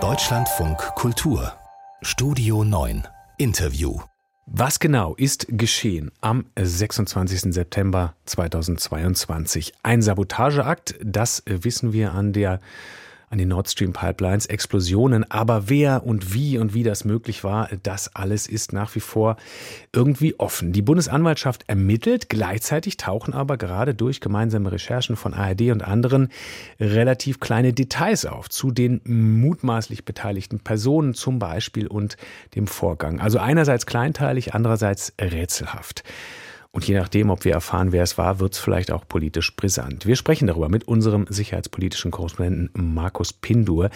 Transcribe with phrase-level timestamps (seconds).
[0.00, 1.52] Deutschlandfunk Kultur
[2.02, 3.06] Studio 9
[3.38, 4.00] Interview
[4.46, 7.54] was genau ist geschehen am 26.
[7.54, 9.74] September 2022?
[9.84, 12.58] Ein Sabotageakt, das wissen wir an der
[13.30, 15.30] an den Nord Stream Pipelines, Explosionen.
[15.30, 19.36] Aber wer und wie und wie das möglich war, das alles ist nach wie vor
[19.92, 20.72] irgendwie offen.
[20.72, 26.28] Die Bundesanwaltschaft ermittelt, gleichzeitig tauchen aber gerade durch gemeinsame Recherchen von ARD und anderen
[26.78, 32.16] relativ kleine Details auf zu den mutmaßlich beteiligten Personen zum Beispiel und
[32.54, 33.20] dem Vorgang.
[33.20, 36.04] Also einerseits kleinteilig, andererseits rätselhaft.
[36.74, 40.06] Und je nachdem, ob wir erfahren, wer es war, wird es vielleicht auch politisch brisant.
[40.06, 43.90] Wir sprechen darüber mit unserem sicherheitspolitischen Korrespondenten Markus Pindur.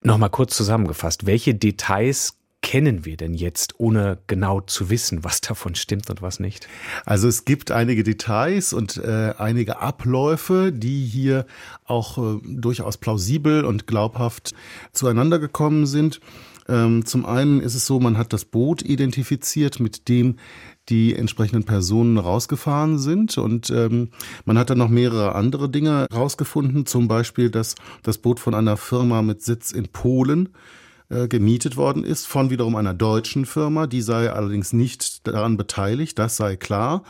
[0.00, 5.74] Nochmal kurz zusammengefasst, welche Details kennen wir denn jetzt, ohne genau zu wissen, was davon
[5.74, 6.68] stimmt und was nicht?
[7.04, 11.44] Also es gibt einige Details und äh, einige Abläufe, die hier
[11.84, 14.54] auch äh, durchaus plausibel und glaubhaft
[14.92, 16.20] zueinander gekommen sind.
[16.68, 20.36] Ähm, zum einen ist es so, man hat das Boot identifiziert, mit dem
[20.88, 23.38] die entsprechenden Personen rausgefahren sind.
[23.38, 24.10] Und ähm,
[24.44, 28.76] man hat dann noch mehrere andere Dinge rausgefunden, zum Beispiel, dass das Boot von einer
[28.76, 30.50] Firma mit Sitz in Polen
[31.10, 33.86] äh, gemietet worden ist, von wiederum einer deutschen Firma.
[33.86, 37.02] Die sei allerdings nicht daran beteiligt, das sei klar.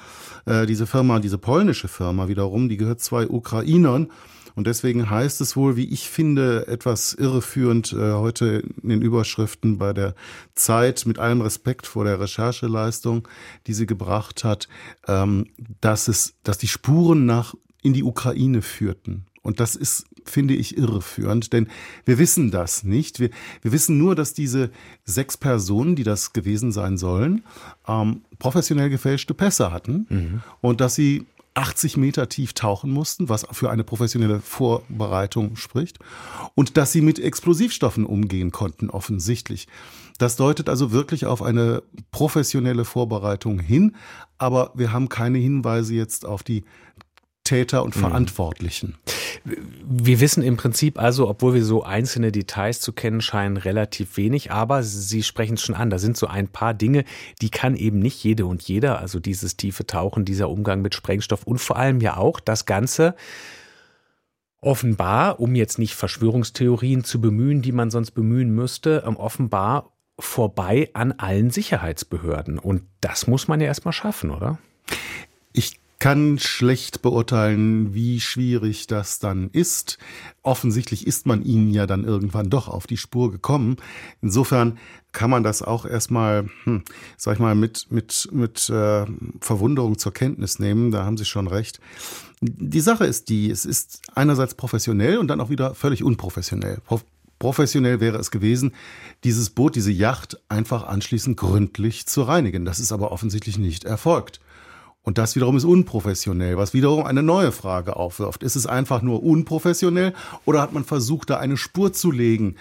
[0.47, 4.08] Äh, diese Firma, diese polnische Firma wiederum, die gehört zwei Ukrainern
[4.55, 9.78] und deswegen heißt es wohl, wie ich finde, etwas irreführend äh, heute in den Überschriften
[9.78, 10.14] bei der
[10.55, 13.27] Zeit, mit allem Respekt vor der Rechercheleistung,
[13.66, 14.69] die sie gebracht hat,
[15.08, 15.47] ähm,
[15.80, 19.27] dass es, dass die Spuren nach in die Ukraine führten.
[19.42, 21.69] Und das ist, finde ich, irreführend, denn
[22.06, 23.20] wir wissen das nicht.
[23.20, 23.28] Wir,
[23.60, 24.70] wir wissen nur, dass diese
[25.05, 27.44] sechs Personen, die das gewesen sein sollen,
[27.86, 30.42] ähm, professionell gefälschte Pässe hatten mhm.
[30.62, 35.98] und dass sie 80 Meter tief tauchen mussten, was für eine professionelle Vorbereitung spricht,
[36.55, 39.69] und dass sie mit Explosivstoffen umgehen konnten, offensichtlich.
[40.19, 43.97] Das deutet also wirklich auf eine professionelle Vorbereitung hin,
[44.38, 46.64] aber wir haben keine Hinweise jetzt auf die
[47.44, 48.00] Täter und mhm.
[49.44, 54.50] Wir wissen im Prinzip also, obwohl wir so einzelne Details zu kennen scheinen, relativ wenig,
[54.50, 57.05] aber Sie sprechen es schon an, da sind so ein paar Dinge,
[57.43, 61.44] die kann eben nicht jede und jeder, also dieses tiefe Tauchen, dieser Umgang mit Sprengstoff
[61.44, 63.15] und vor allem ja auch das Ganze
[64.65, 70.91] offenbar, um jetzt nicht Verschwörungstheorien zu bemühen, die man sonst bemühen müsste, ähm, offenbar vorbei
[70.94, 72.59] an allen Sicherheitsbehörden.
[72.59, 74.59] Und das muss man ja erstmal schaffen, oder?
[75.53, 79.99] Ich kann schlecht beurteilen, wie schwierig das dann ist.
[80.43, 83.77] Offensichtlich ist man ihnen ja dann irgendwann doch auf die Spur gekommen.
[84.21, 84.78] Insofern
[85.12, 86.82] kann man das auch erstmal, hm,
[87.16, 89.06] sag ich mal, mit, mit, mit äh,
[89.41, 90.91] Verwunderung zur Kenntnis nehmen.
[90.91, 91.81] Da haben Sie schon recht.
[92.41, 96.78] Die Sache ist die, es ist einerseits professionell und dann auch wieder völlig unprofessionell.
[97.38, 98.72] Professionell wäre es gewesen,
[99.22, 102.65] dieses Boot, diese Yacht einfach anschließend gründlich zu reinigen.
[102.65, 104.41] Das ist aber offensichtlich nicht erfolgt.
[105.04, 108.42] Und das wiederum ist unprofessionell, was wiederum eine neue Frage aufwirft.
[108.42, 110.15] Ist es einfach nur unprofessionell
[110.47, 112.56] oder hat man versucht, da eine Spur zu legen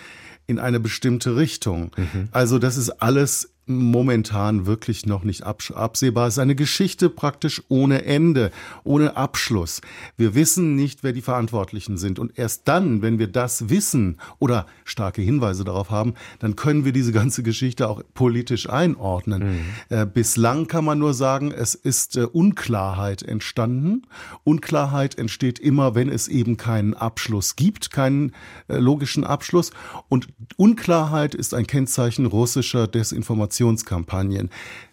[0.45, 1.91] in eine bestimmte Richtung?
[1.95, 2.27] Mhm.
[2.31, 6.27] Also das ist alles momentan wirklich noch nicht absehbar.
[6.27, 8.51] Es ist eine Geschichte praktisch ohne Ende,
[8.83, 9.79] ohne Abschluss.
[10.17, 12.19] Wir wissen nicht, wer die Verantwortlichen sind.
[12.19, 16.91] Und erst dann, wenn wir das wissen oder starke Hinweise darauf haben, dann können wir
[16.91, 19.43] diese ganze Geschichte auch politisch einordnen.
[19.43, 19.65] Mhm.
[19.89, 24.01] Äh, bislang kann man nur sagen, es ist äh, Unklarheit entstanden.
[24.43, 28.33] Unklarheit entsteht immer, wenn es eben keinen Abschluss gibt, keinen
[28.67, 29.71] äh, logischen Abschluss.
[30.09, 34.49] Und Unklarheit ist ein Kennzeichen russischer Desinformation Informationskampagnen.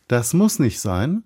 [0.08, 1.24] Das muss nicht sein.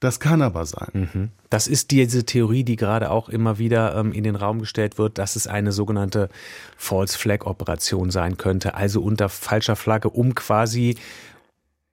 [0.00, 1.08] Das kann aber sein.
[1.12, 1.28] Mhm.
[1.48, 5.18] Das ist diese Theorie, die gerade auch immer wieder ähm, in den Raum gestellt wird,
[5.18, 6.28] dass es eine sogenannte
[6.76, 10.96] False Flag Operation sein könnte, also unter falscher Flagge, um quasi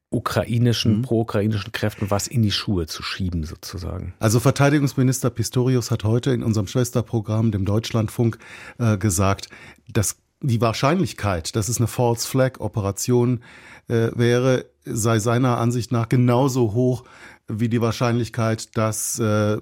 [0.09, 1.01] ukrainischen, mhm.
[1.03, 4.13] pro-ukrainischen Kräften was in die Schuhe zu schieben, sozusagen.
[4.17, 8.39] Also Verteidigungsminister Pistorius hat heute in unserem Schwesterprogramm, dem Deutschlandfunk,
[8.79, 9.49] äh, gesagt,
[9.87, 13.41] dass die Wahrscheinlichkeit, dass es eine False Flag Operation
[13.87, 17.03] äh, wäre, sei seiner Ansicht nach genauso hoch
[17.49, 19.57] wie die Wahrscheinlichkeit, dass äh,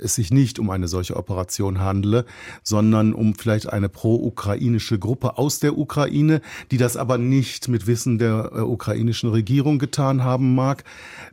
[0.00, 2.26] es sich nicht um eine solche Operation handele,
[2.62, 8.18] sondern um vielleicht eine pro-ukrainische Gruppe aus der Ukraine, die das aber nicht mit Wissen
[8.18, 10.84] der äh, ukrainischen Regierung getan haben mag.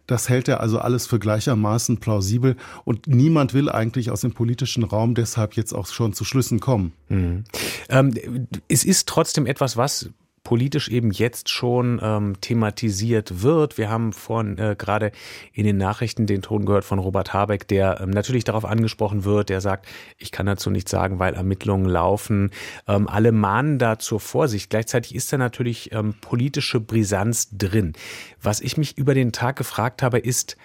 [0.07, 2.55] Das hält er also alles für gleichermaßen plausibel
[2.85, 6.93] und niemand will eigentlich aus dem politischen Raum deshalb jetzt auch schon zu Schlüssen kommen.
[7.09, 7.43] Mhm.
[7.89, 10.09] Ähm, es ist trotzdem etwas, was
[10.47, 13.77] politisch eben jetzt schon ähm, thematisiert wird.
[13.77, 15.11] Wir haben vorhin äh, gerade
[15.51, 19.49] in den Nachrichten den Ton gehört von Robert Habeck, der ähm, natürlich darauf angesprochen wird,
[19.49, 22.51] der sagt, ich kann dazu nichts sagen, weil Ermittlungen laufen.
[22.87, 24.69] Ähm, alle mahnen da zur Vorsicht.
[24.69, 27.91] Gleichzeitig ist da natürlich ähm, politische Brisanz drin.
[28.41, 30.55] Was ich mich über den Tag gefragt habe, ist,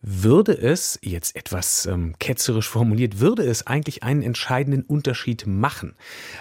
[0.00, 5.96] würde es, jetzt etwas ähm, ketzerisch formuliert, würde es eigentlich einen entscheidenden Unterschied machen?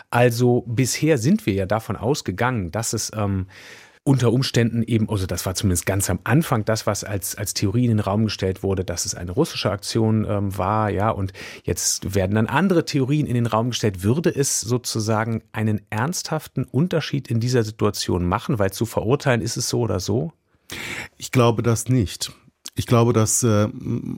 [0.10, 3.48] Also bisher sind wir ja davon ausgegangen, dass es ähm,
[4.08, 7.84] unter Umständen eben, also das war zumindest ganz am Anfang das, was als, als Theorie
[7.84, 11.34] in den Raum gestellt wurde, dass es eine russische Aktion ähm, war, ja, und
[11.66, 14.04] jetzt werden dann andere Theorien in den Raum gestellt.
[14.04, 19.68] Würde es sozusagen einen ernsthaften Unterschied in dieser Situation machen, weil zu verurteilen ist es
[19.68, 20.32] so oder so?
[21.18, 22.32] Ich glaube das nicht.
[22.78, 23.68] Ich glaube, dass äh,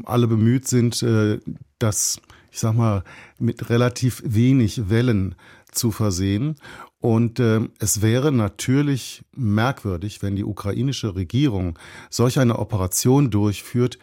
[0.03, 1.39] alle bemüht sind, äh,
[1.79, 2.19] das,
[2.51, 3.05] ich sag mal,
[3.39, 5.35] mit relativ wenig Wellen
[5.71, 6.55] zu versehen.
[6.99, 11.79] Und äh, es wäre natürlich merkwürdig, wenn die ukrainische Regierung
[12.09, 13.97] solch eine Operation durchführt,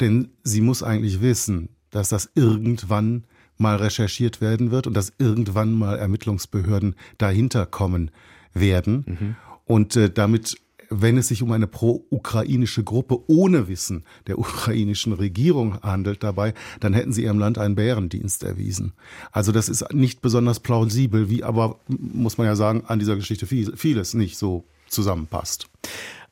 [0.00, 3.24] denn sie muss eigentlich wissen, dass das irgendwann
[3.58, 8.10] mal recherchiert werden wird und dass irgendwann mal Ermittlungsbehörden dahinter kommen
[8.54, 9.04] werden.
[9.06, 9.36] Mhm.
[9.66, 10.56] Und äh, damit
[10.90, 16.94] wenn es sich um eine pro-ukrainische Gruppe ohne Wissen der ukrainischen Regierung handelt dabei, dann
[16.94, 18.92] hätten sie ihrem Land einen Bärendienst erwiesen.
[19.32, 23.46] Also das ist nicht besonders plausibel, wie aber, muss man ja sagen, an dieser Geschichte
[23.46, 25.68] vieles nicht so zusammenpasst.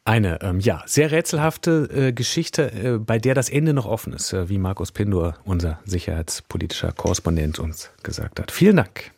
[0.05, 4.33] Eine ähm, ja sehr rätselhafte äh, Geschichte, äh, bei der das Ende noch offen ist,
[4.33, 8.53] äh, wie Markus Pindor, unser sicherheitspolitischer Korrespondent, uns gesagt hat.
[8.53, 9.16] Vielen Dank.